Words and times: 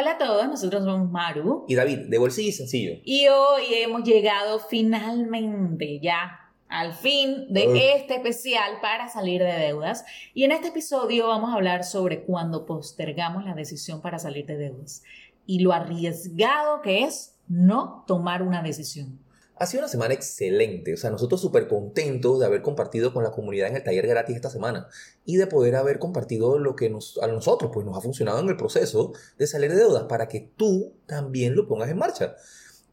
Hola 0.00 0.12
a 0.12 0.18
todos, 0.18 0.46
nosotros 0.46 0.84
somos 0.84 1.10
Maru. 1.10 1.64
Y 1.66 1.74
David, 1.74 2.06
de 2.06 2.18
bolsillo 2.18 2.50
y 2.50 2.52
sencillo. 2.52 3.00
Y 3.02 3.26
hoy 3.26 3.64
hemos 3.82 4.04
llegado 4.04 4.60
finalmente 4.60 5.98
ya 5.98 6.52
al 6.68 6.94
fin 6.94 7.52
de 7.52 7.96
este 7.96 8.14
especial 8.14 8.74
para 8.80 9.08
salir 9.08 9.42
de 9.42 9.52
deudas. 9.54 10.04
Y 10.34 10.44
en 10.44 10.52
este 10.52 10.68
episodio 10.68 11.26
vamos 11.26 11.50
a 11.50 11.54
hablar 11.54 11.82
sobre 11.82 12.22
cuando 12.22 12.64
postergamos 12.64 13.44
la 13.44 13.56
decisión 13.56 14.00
para 14.00 14.20
salir 14.20 14.46
de 14.46 14.56
deudas 14.56 15.02
y 15.46 15.62
lo 15.62 15.72
arriesgado 15.72 16.80
que 16.80 17.02
es 17.02 17.34
no 17.48 18.04
tomar 18.06 18.44
una 18.44 18.62
decisión. 18.62 19.18
Ha 19.60 19.66
sido 19.66 19.80
una 19.80 19.88
semana 19.88 20.14
excelente, 20.14 20.94
o 20.94 20.96
sea, 20.96 21.10
nosotros 21.10 21.40
súper 21.40 21.66
contentos 21.66 22.38
de 22.38 22.46
haber 22.46 22.62
compartido 22.62 23.12
con 23.12 23.24
la 23.24 23.32
comunidad 23.32 23.68
en 23.68 23.76
el 23.76 23.82
taller 23.82 24.06
gratis 24.06 24.36
esta 24.36 24.50
semana 24.50 24.88
y 25.24 25.36
de 25.36 25.48
poder 25.48 25.74
haber 25.74 25.98
compartido 25.98 26.58
lo 26.58 26.76
que 26.76 26.88
nos, 26.90 27.18
a 27.18 27.26
nosotros 27.26 27.72
pues, 27.74 27.84
nos 27.84 27.96
ha 27.96 28.00
funcionado 28.00 28.38
en 28.38 28.48
el 28.48 28.56
proceso 28.56 29.12
de 29.36 29.46
salir 29.48 29.70
de 29.70 29.78
deudas 29.78 30.04
para 30.04 30.28
que 30.28 30.52
tú 30.56 30.94
también 31.06 31.56
lo 31.56 31.66
pongas 31.66 31.90
en 31.90 31.98
marcha. 31.98 32.36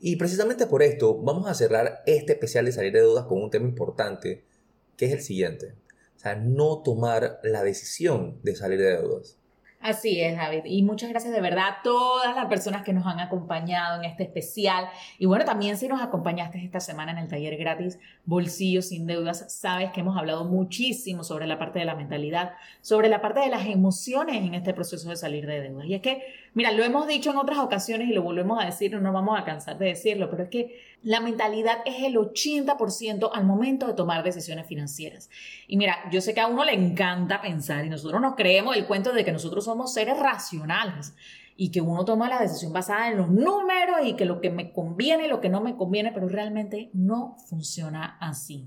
Y 0.00 0.16
precisamente 0.16 0.66
por 0.66 0.82
esto 0.82 1.18
vamos 1.18 1.48
a 1.48 1.54
cerrar 1.54 2.02
este 2.06 2.32
especial 2.32 2.64
de 2.64 2.72
salir 2.72 2.92
de 2.92 3.00
deudas 3.00 3.26
con 3.26 3.42
un 3.42 3.50
tema 3.50 3.68
importante, 3.68 4.44
que 4.96 5.06
es 5.06 5.12
el 5.12 5.20
siguiente. 5.20 5.74
O 6.16 6.18
sea, 6.18 6.34
no 6.34 6.82
tomar 6.82 7.40
la 7.42 7.62
decisión 7.62 8.38
de 8.42 8.56
salir 8.56 8.78
de 8.78 8.96
deudas. 8.96 9.38
Así 9.84 10.18
es, 10.18 10.34
David. 10.34 10.62
Y 10.64 10.82
muchas 10.82 11.10
gracias 11.10 11.34
de 11.34 11.42
verdad 11.42 11.64
a 11.68 11.82
todas 11.82 12.34
las 12.34 12.46
personas 12.46 12.84
que 12.84 12.94
nos 12.94 13.04
han 13.06 13.20
acompañado 13.20 14.00
en 14.00 14.06
este 14.06 14.22
especial. 14.22 14.88
Y 15.18 15.26
bueno, 15.26 15.44
también 15.44 15.76
si 15.76 15.88
nos 15.88 16.00
acompañaste 16.00 16.64
esta 16.64 16.80
semana 16.80 17.12
en 17.12 17.18
el 17.18 17.28
taller 17.28 17.58
gratis 17.58 17.98
Bolsillo 18.24 18.80
sin 18.80 19.06
deudas, 19.06 19.44
sabes 19.52 19.90
que 19.90 20.00
hemos 20.00 20.16
hablado 20.16 20.46
muchísimo 20.46 21.22
sobre 21.22 21.46
la 21.46 21.58
parte 21.58 21.80
de 21.80 21.84
la 21.84 21.94
mentalidad, 21.94 22.54
sobre 22.80 23.10
la 23.10 23.20
parte 23.20 23.40
de 23.40 23.50
las 23.50 23.66
emociones 23.66 24.36
en 24.36 24.54
este 24.54 24.72
proceso 24.72 25.10
de 25.10 25.16
salir 25.16 25.46
de 25.46 25.60
deudas. 25.60 25.84
Y 25.84 25.92
es 25.92 26.00
que, 26.00 26.22
mira, 26.54 26.72
lo 26.72 26.82
hemos 26.82 27.06
dicho 27.06 27.30
en 27.30 27.36
otras 27.36 27.58
ocasiones 27.58 28.08
y 28.08 28.14
lo 28.14 28.22
volvemos 28.22 28.62
a 28.62 28.64
decir, 28.64 28.90
no 28.90 29.02
nos 29.02 29.12
vamos 29.12 29.38
a 29.38 29.44
cansar 29.44 29.76
de 29.76 29.88
decirlo, 29.88 30.30
pero 30.30 30.44
es 30.44 30.48
que 30.48 30.80
la 31.02 31.20
mentalidad 31.20 31.80
es 31.84 32.02
el 32.02 32.16
80% 32.16 33.30
al 33.34 33.44
momento 33.44 33.86
de 33.86 33.92
tomar 33.92 34.22
decisiones 34.22 34.66
financieras. 34.66 35.28
Y 35.68 35.76
mira, 35.76 35.98
yo 36.10 36.22
sé 36.22 36.32
que 36.32 36.40
a 36.40 36.46
uno 36.46 36.64
le 36.64 36.72
encanta 36.72 37.42
pensar 37.42 37.84
y 37.84 37.90
nosotros 37.90 38.22
nos 38.22 38.34
creemos 38.34 38.74
el 38.74 38.86
cuento 38.86 39.12
de 39.12 39.22
que 39.22 39.30
nosotros 39.30 39.62
somos 39.62 39.73
seres 39.86 40.18
racionales 40.18 41.14
y 41.56 41.70
que 41.70 41.80
uno 41.80 42.04
toma 42.04 42.28
la 42.28 42.40
decisión 42.40 42.72
basada 42.72 43.10
en 43.10 43.18
los 43.18 43.30
números 43.30 43.98
y 44.04 44.16
que 44.16 44.24
lo 44.24 44.40
que 44.40 44.50
me 44.50 44.72
conviene 44.72 45.26
y 45.26 45.28
lo 45.28 45.40
que 45.40 45.48
no 45.48 45.60
me 45.60 45.76
conviene, 45.76 46.12
pero 46.12 46.28
realmente 46.28 46.90
no 46.92 47.36
funciona 47.48 48.18
así. 48.20 48.66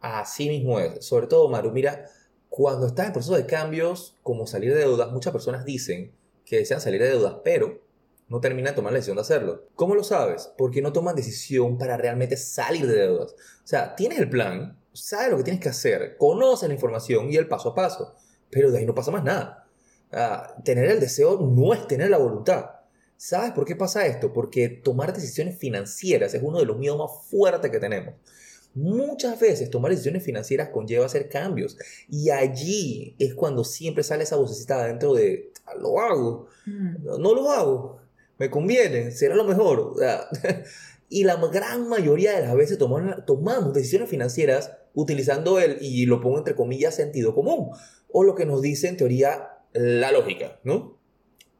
Así 0.00 0.48
mismo 0.48 0.80
es. 0.80 1.04
Sobre 1.04 1.26
todo, 1.26 1.48
Maru, 1.48 1.70
mira, 1.70 2.06
cuando 2.48 2.86
estás 2.86 3.06
en 3.06 3.12
proceso 3.12 3.34
de 3.34 3.46
cambios, 3.46 4.16
como 4.22 4.46
salir 4.46 4.72
de 4.72 4.80
deudas, 4.80 5.12
muchas 5.12 5.32
personas 5.32 5.64
dicen 5.64 6.12
que 6.44 6.58
desean 6.58 6.80
salir 6.80 7.00
de 7.02 7.08
deudas, 7.08 7.36
pero 7.44 7.80
no 8.28 8.40
terminan 8.40 8.72
de 8.72 8.76
tomar 8.76 8.92
la 8.92 8.98
decisión 8.98 9.16
de 9.16 9.22
hacerlo. 9.22 9.68
¿Cómo 9.74 9.94
lo 9.94 10.02
sabes? 10.02 10.52
Porque 10.58 10.82
no 10.82 10.92
toman 10.92 11.14
decisión 11.14 11.78
para 11.78 11.96
realmente 11.96 12.36
salir 12.36 12.86
de 12.86 12.94
deudas. 12.94 13.32
O 13.32 13.66
sea, 13.66 13.94
tienes 13.94 14.18
el 14.18 14.28
plan, 14.28 14.78
sabes 14.92 15.30
lo 15.30 15.36
que 15.36 15.44
tienes 15.44 15.62
que 15.62 15.68
hacer, 15.68 16.16
conoces 16.16 16.68
la 16.68 16.74
información 16.74 17.30
y 17.30 17.36
el 17.36 17.48
paso 17.48 17.70
a 17.70 17.74
paso, 17.74 18.14
pero 18.50 18.70
de 18.70 18.78
ahí 18.78 18.86
no 18.86 18.94
pasa 18.94 19.10
más 19.10 19.22
nada. 19.22 19.65
Tener 20.64 20.86
el 20.86 21.00
deseo 21.00 21.40
no 21.40 21.74
es 21.74 21.86
tener 21.86 22.10
la 22.10 22.18
voluntad. 22.18 22.70
¿Sabes 23.16 23.52
por 23.52 23.64
qué 23.64 23.76
pasa 23.76 24.06
esto? 24.06 24.32
Porque 24.32 24.68
tomar 24.68 25.12
decisiones 25.12 25.58
financieras 25.58 26.34
es 26.34 26.42
uno 26.42 26.58
de 26.58 26.66
los 26.66 26.76
miedos 26.78 26.98
más 26.98 27.10
fuertes 27.30 27.70
que 27.70 27.80
tenemos. 27.80 28.14
Muchas 28.74 29.40
veces 29.40 29.70
tomar 29.70 29.90
decisiones 29.90 30.22
financieras 30.22 30.68
conlleva 30.68 31.06
hacer 31.06 31.30
cambios 31.30 31.78
y 32.10 32.28
allí 32.28 33.16
es 33.18 33.32
cuando 33.32 33.64
siempre 33.64 34.02
sale 34.02 34.24
esa 34.24 34.36
vocecita 34.36 34.84
adentro 34.84 35.14
de 35.14 35.50
ah, 35.64 35.74
lo 35.80 35.98
hago, 35.98 36.48
mm. 36.66 37.18
no 37.18 37.34
lo 37.34 37.50
hago, 37.50 38.00
me 38.36 38.50
conviene, 38.50 39.12
será 39.12 39.34
lo 39.34 39.44
mejor. 39.44 39.94
y 41.08 41.24
la 41.24 41.36
gran 41.36 41.88
mayoría 41.88 42.36
de 42.36 42.42
las 42.42 42.54
veces 42.54 42.76
tomamos, 42.76 43.24
tomamos 43.24 43.72
decisiones 43.72 44.10
financieras 44.10 44.72
utilizando 44.92 45.58
el, 45.58 45.78
y 45.80 46.04
lo 46.04 46.20
pongo 46.20 46.36
entre 46.36 46.54
comillas, 46.54 46.94
sentido 46.96 47.34
común, 47.34 47.70
o 48.12 48.24
lo 48.24 48.34
que 48.34 48.44
nos 48.44 48.60
dice 48.60 48.88
en 48.88 48.98
teoría 48.98 49.55
la 49.76 50.12
lógica, 50.12 50.58
¿no? 50.64 50.96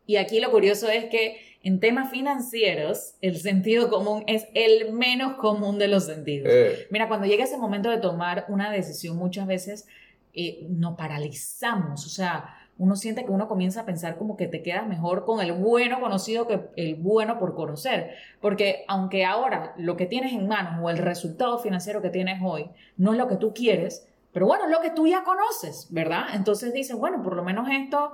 Y 0.06 0.16
aquí 0.16 0.40
lo 0.40 0.50
curioso 0.50 0.88
es 0.88 1.06
que 1.06 1.40
en 1.62 1.80
temas 1.80 2.10
financieros, 2.10 3.14
el 3.20 3.36
sentido 3.38 3.90
común 3.90 4.22
es 4.28 4.46
el 4.54 4.92
menos 4.92 5.34
común 5.34 5.78
de 5.78 5.88
los 5.88 6.04
sentidos. 6.06 6.48
Eh. 6.52 6.86
Mira, 6.90 7.08
cuando 7.08 7.26
llega 7.26 7.42
ese 7.42 7.58
momento 7.58 7.90
de 7.90 7.98
tomar 7.98 8.46
una 8.48 8.70
decisión, 8.70 9.16
muchas 9.16 9.48
veces 9.48 9.88
eh, 10.32 10.64
nos 10.68 10.96
paralizamos, 10.96 12.06
o 12.06 12.08
sea, 12.08 12.56
uno 12.78 12.94
siente 12.94 13.24
que 13.24 13.30
uno 13.30 13.48
comienza 13.48 13.80
a 13.80 13.86
pensar 13.86 14.16
como 14.16 14.36
que 14.36 14.46
te 14.48 14.62
quedas 14.62 14.86
mejor 14.86 15.24
con 15.24 15.40
el 15.40 15.52
bueno 15.52 16.00
conocido 16.00 16.46
que 16.46 16.60
el 16.76 16.94
bueno 16.96 17.38
por 17.38 17.54
conocer. 17.54 18.10
Porque 18.40 18.84
aunque 18.86 19.24
ahora 19.24 19.74
lo 19.78 19.96
que 19.96 20.06
tienes 20.06 20.32
en 20.34 20.46
manos 20.46 20.80
o 20.82 20.90
el 20.90 20.98
resultado 20.98 21.58
financiero 21.58 22.02
que 22.02 22.10
tienes 22.10 22.40
hoy 22.44 22.68
no 22.98 23.12
es 23.12 23.18
lo 23.18 23.28
que 23.28 23.36
tú 23.36 23.54
quieres, 23.54 24.06
pero 24.36 24.48
bueno, 24.48 24.66
es 24.66 24.70
lo 24.70 24.82
que 24.82 24.90
tú 24.90 25.06
ya 25.06 25.24
conoces, 25.24 25.86
¿verdad? 25.88 26.26
Entonces 26.34 26.74
dices, 26.74 26.94
bueno, 26.94 27.22
por 27.22 27.34
lo 27.34 27.42
menos 27.42 27.70
esto 27.70 28.12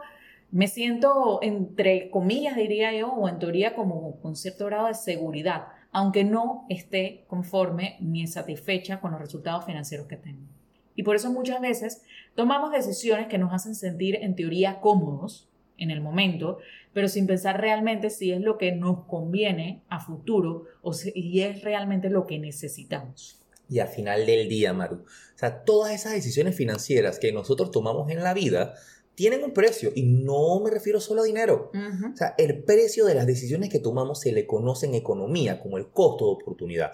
me 0.53 0.69
siento 0.69 1.41
entre 1.43 2.10
comillas, 2.10 2.55
diría 2.55 2.93
yo, 2.93 3.09
o 3.09 3.28
en 3.28 3.41
teoría 3.41 3.75
como 3.75 4.21
con 4.21 4.37
cierto 4.37 4.66
grado 4.66 4.87
de 4.87 4.94
seguridad, 4.94 5.66
aunque 5.91 6.22
no 6.22 6.65
esté 6.69 7.25
conforme 7.27 7.97
ni 7.99 8.28
satisfecha 8.28 9.00
con 9.00 9.11
los 9.11 9.21
resultados 9.21 9.65
financieros 9.65 10.06
que 10.06 10.16
tengo. 10.16 10.47
Y 10.94 11.03
por 11.03 11.16
eso 11.16 11.32
muchas 11.32 11.61
veces 11.61 12.05
tomamos 12.37 12.71
decisiones 12.71 13.27
que 13.27 13.38
nos 13.38 13.53
hacen 13.53 13.75
sentir 13.75 14.15
en 14.15 14.37
teoría 14.37 14.78
cómodos 14.78 15.49
en 15.77 15.91
el 15.91 16.00
momento, 16.00 16.59
pero 16.93 17.09
sin 17.09 17.27
pensar 17.27 17.61
realmente 17.61 18.11
si 18.11 18.31
es 18.31 18.41
lo 18.41 18.59
que 18.59 18.71
nos 18.71 19.06
conviene 19.06 19.82
a 19.88 19.99
futuro 19.99 20.66
o 20.82 20.93
si 20.93 21.43
es 21.43 21.65
realmente 21.65 22.11
lo 22.11 22.28
que 22.28 22.38
necesitamos. 22.38 23.42
Y 23.72 23.78
al 23.78 23.88
final 23.88 24.27
del 24.27 24.50
día, 24.50 24.75
Maru, 24.75 24.97
o 24.97 25.38
sea, 25.38 25.65
todas 25.65 25.94
esas 25.94 26.12
decisiones 26.12 26.55
financieras 26.55 27.19
que 27.19 27.33
nosotros 27.33 27.71
tomamos 27.71 28.10
en 28.10 28.22
la 28.22 28.34
vida 28.34 28.75
tienen 29.15 29.43
un 29.43 29.55
precio 29.55 29.93
y 29.94 30.03
no 30.03 30.60
me 30.60 30.71
refiero 30.71 31.00
solo 31.00 31.22
a 31.22 31.25
dinero. 31.25 31.71
O 32.12 32.16
sea, 32.16 32.34
el 32.37 32.65
precio 32.65 33.06
de 33.06 33.15
las 33.15 33.27
decisiones 33.27 33.71
que 33.71 33.78
tomamos 33.78 34.21
se 34.21 34.32
le 34.32 34.47
conoce 34.47 34.84
en 34.84 34.94
economía 34.94 35.59
como 35.59 35.78
el 35.78 35.88
costo 35.88 36.27
de 36.27 36.32
oportunidad. 36.32 36.93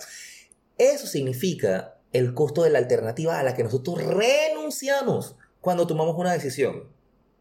Eso 0.78 1.09
significa 1.09 1.99
el 2.12 2.33
costo 2.33 2.62
de 2.62 2.71
la 2.71 2.78
alternativa 2.78 3.41
a 3.41 3.43
la 3.43 3.56
que 3.56 3.65
nosotros 3.65 4.00
renunciamos 4.00 5.34
cuando 5.61 5.88
tomamos 5.88 6.15
una 6.17 6.33
decisión. 6.33 6.84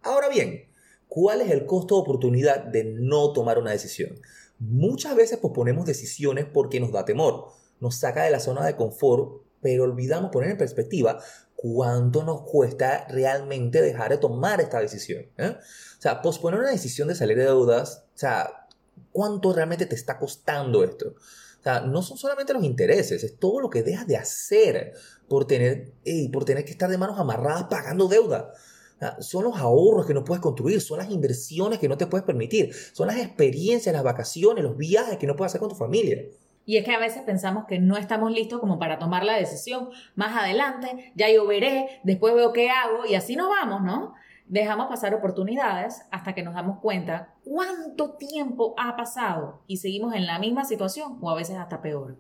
Ahora 0.02 0.30
bien, 0.30 0.66
¿cuál 1.08 1.42
es 1.42 1.52
el 1.52 1.68
costo 1.68 1.94
de 1.94 2.02
oportunidad 2.02 2.64
de 2.64 2.86
no 2.86 3.34
tomar 3.34 3.60
una 3.60 3.70
decisión? 3.70 4.20
Muchas 4.58 5.16
veces 5.16 5.38
posponemos 5.38 5.86
decisiones 5.86 6.46
porque 6.52 6.80
nos 6.80 6.92
da 6.92 7.06
temor, 7.06 7.52
nos 7.80 7.96
saca 7.96 8.24
de 8.24 8.32
la 8.32 8.40
zona 8.40 8.66
de 8.66 8.76
confort, 8.76 9.42
pero 9.62 9.84
olvidamos 9.84 10.32
poner 10.32 10.52
en 10.52 10.58
perspectiva 10.58 11.20
cuánto 11.58 12.24
nos 12.24 12.42
cuesta 12.42 13.06
realmente 13.10 13.82
dejar 13.82 14.12
de 14.12 14.18
tomar 14.18 14.62
esta 14.62 14.80
decisión. 14.80 15.26
¿eh? 15.38 15.56
O 15.58 16.02
sea, 16.02 16.22
posponer 16.22 16.60
una 16.60 16.72
decisión 16.72 17.08
de 17.08 17.16
salir 17.16 17.38
de 17.38 17.46
deudas, 17.46 18.04
o 18.16 18.18
sea, 18.18 18.68
¿cuánto 19.12 19.52
realmente 19.52 19.88
te 19.88 19.96
está 19.96 20.18
costando 20.18 20.84
esto? 20.84 21.16
O 21.60 21.64
sea, 21.64 21.82
no 21.82 22.02
son 22.04 22.18
solamente 22.18 22.54
los 22.54 22.64
intereses, 22.64 23.24
es 23.24 23.38
todo 23.40 23.60
lo 23.60 23.70
que 23.70 23.84
dejas 23.84 24.08
de 24.08 24.16
hacer 24.16 24.94
por 25.28 25.48
tener, 25.48 25.92
por 26.32 26.46
tener 26.46 26.64
que 26.64 26.72
estar 26.72 26.90
de 26.90 26.98
manos 26.98 27.20
amarradas 27.20 27.64
pagando 27.64 28.08
deuda. 28.08 28.54
son 29.20 29.44
los 29.44 29.58
ahorros 29.58 30.06
que 30.06 30.14
no 30.14 30.24
puedes 30.24 30.42
construir, 30.42 30.80
son 30.80 31.00
las 31.00 31.10
inversiones 31.10 31.80
que 31.80 31.90
no 31.90 31.98
te 31.98 32.06
puedes 32.06 32.26
permitir, 32.26 32.74
son 32.94 33.08
las 33.08 33.18
experiencias, 33.18 33.92
las 33.94 34.04
vacaciones, 34.04 34.64
los 34.64 34.78
viajes 34.78 35.18
que 35.18 35.28
no 35.28 35.36
puedes 35.36 35.52
hacer 35.52 35.60
con 35.60 35.70
tu 35.70 35.76
familia. 35.76 36.24
Y 36.68 36.78
es 36.78 36.86
que 36.86 36.94
a 36.94 37.00
veces 37.00 37.24
pensamos 37.24 37.66
que 37.66 37.80
no 37.80 37.98
estamos 37.98 38.32
listos 38.32 38.60
como 38.60 38.78
para 38.78 39.00
tomar 39.00 39.24
la 39.24 39.34
decisión. 39.38 39.90
Más 40.14 40.38
adelante, 40.38 41.14
ya 41.16 41.32
yo 41.32 41.48
veré, 41.48 42.02
después 42.04 42.36
veo 42.36 42.54
qué 42.54 42.70
hago 42.70 43.08
y 43.08 43.16
así 43.16 43.36
nos 43.36 43.50
vamos, 43.50 43.82
¿no? 43.82 44.14
dejamos 44.48 44.88
pasar 44.88 45.14
oportunidades 45.14 46.06
hasta 46.12 46.34
que 46.34 46.44
nos 46.44 46.54
damos 46.54 46.80
cuenta 46.80 47.34
cuánto 47.44 48.12
tiempo 48.16 48.74
ha 48.78 48.96
pasado 48.96 49.62
y 49.68 49.78
seguimos 49.78 50.14
en 50.14 50.26
la 50.26 50.40
misma 50.40 50.64
situación 50.64 51.18
o 51.22 51.30
a 51.30 51.36
veces 51.36 51.58
hasta 51.58 51.82
peor. 51.82 52.18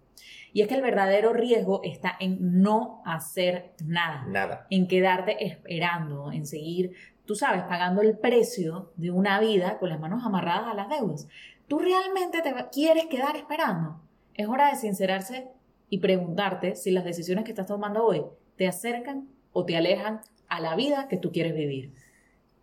Y 0.54 0.62
es 0.62 0.68
que 0.68 0.76
el 0.76 0.82
verdadero 0.82 1.34
riesgo 1.34 1.82
está 1.84 2.16
en 2.20 2.62
no 2.62 3.02
hacer 3.06 3.74
nada. 3.86 4.26
Nada. 4.28 4.68
En 4.70 4.88
quedarte 4.88 5.46
esperando, 5.46 6.32
en 6.32 6.46
seguir, 6.46 6.94
tú 7.26 7.36
sabes, 7.36 7.64
pagando 7.64 8.02
el 8.02 8.18
precio 8.18 8.92
de 8.96 9.12
una 9.12 9.40
vida 9.40 9.78
con 9.78 9.90
las 9.90 10.00
manos 10.00 10.26
amarradas 10.26 10.68
a 10.68 10.74
las 10.74 10.90
deudas. 10.90 11.28
¿Tú 11.68 11.80
realmente 11.80 12.42
te 12.42 12.54
quieres 12.72 13.06
quedar 13.08 13.36
esperando? 13.36 14.02
Es 14.38 14.48
hora 14.48 14.70
de 14.70 14.80
sincerarse 14.80 15.48
y 15.90 15.98
preguntarte 15.98 16.76
si 16.76 16.92
las 16.92 17.04
decisiones 17.04 17.44
que 17.44 17.52
estás 17.52 17.66
tomando 17.66 18.06
hoy 18.06 18.24
te 18.56 18.68
acercan 18.68 19.28
o 19.52 19.66
te 19.66 19.76
alejan 19.76 20.22
a 20.48 20.60
la 20.62 20.76
vida 20.76 21.08
que 21.10 21.18
tú 21.18 21.32
quieres 21.32 21.56
vivir. 21.56 21.92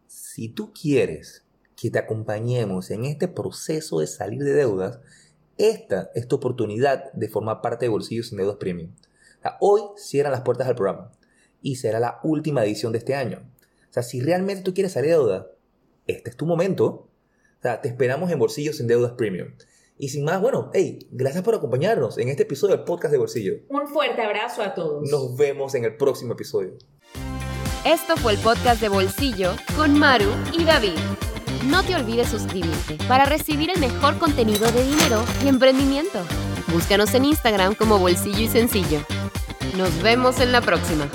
Si 0.06 0.48
tú 0.48 0.72
quieres 0.72 1.44
que 1.76 1.90
te 1.90 1.98
acompañemos 1.98 2.92
en 2.92 3.04
este 3.04 3.26
proceso 3.26 3.98
de 3.98 4.06
salir 4.06 4.44
de 4.44 4.52
deudas, 4.52 5.00
esta 5.58 6.10
es 6.14 6.28
tu 6.28 6.36
oportunidad 6.36 7.12
de 7.12 7.28
formar 7.28 7.60
parte 7.60 7.86
de 7.86 7.90
Bolsillos 7.90 8.28
sin 8.28 8.38
Deudas 8.38 8.56
Premium. 8.56 8.92
hoy 9.60 9.82
cierran 9.96 10.32
las 10.32 10.42
puertas 10.42 10.68
al 10.68 10.76
programa 10.76 11.10
y 11.60 11.76
será 11.76 11.98
la 11.98 12.20
última 12.22 12.64
edición 12.64 12.92
de 12.92 12.98
este 12.98 13.16
año. 13.16 13.42
O 13.90 13.92
sea, 13.92 14.04
si 14.04 14.20
realmente 14.20 14.62
tú 14.62 14.74
quieres 14.74 14.92
salir 14.92 15.10
de 15.10 15.16
deuda, 15.16 15.50
este 16.06 16.30
es 16.30 16.36
tu 16.36 16.46
momento. 16.46 16.86
O 16.86 17.62
sea, 17.62 17.80
te 17.80 17.88
esperamos 17.88 18.30
en 18.30 18.38
Bolsillos 18.38 18.76
sin 18.76 18.86
Deudas 18.86 19.12
Premium. 19.12 19.48
Y 19.96 20.08
sin 20.08 20.24
más, 20.24 20.40
bueno, 20.40 20.70
hey, 20.74 21.06
gracias 21.12 21.44
por 21.44 21.54
acompañarnos 21.54 22.18
en 22.18 22.28
este 22.28 22.42
episodio 22.42 22.76
del 22.76 22.84
podcast 22.84 23.12
de 23.12 23.18
Bolsillo. 23.18 23.54
Un 23.68 23.86
fuerte 23.86 24.22
abrazo 24.22 24.62
a 24.62 24.74
todos. 24.74 25.08
Nos 25.08 25.36
vemos 25.36 25.74
en 25.76 25.84
el 25.84 25.96
próximo 25.96 26.32
episodio. 26.32 26.76
Esto 27.84 28.16
fue 28.16 28.32
el 28.32 28.38
podcast 28.38 28.80
de 28.80 28.88
Bolsillo 28.88 29.52
con 29.76 29.96
Maru 29.96 30.30
y 30.52 30.64
David. 30.64 30.98
No 31.66 31.84
te 31.84 31.94
olvides 31.94 32.28
suscribirte 32.28 32.98
para 33.06 33.24
recibir 33.24 33.70
el 33.70 33.78
mejor 33.78 34.18
contenido 34.18 34.70
de 34.72 34.84
dinero 34.84 35.22
y 35.44 35.48
emprendimiento. 35.48 36.18
Búscanos 36.72 37.14
en 37.14 37.26
Instagram 37.26 37.74
como 37.74 37.98
Bolsillo 37.98 38.40
y 38.40 38.48
Sencillo. 38.48 39.00
Nos 39.76 40.02
vemos 40.02 40.40
en 40.40 40.50
la 40.50 40.60
próxima. 40.60 41.08